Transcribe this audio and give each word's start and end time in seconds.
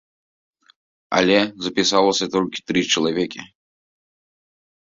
Але 1.17 1.35
запісалася 1.65 2.25
толькі 2.37 2.65
тры 2.71 2.81
чалавекі. 2.95 3.41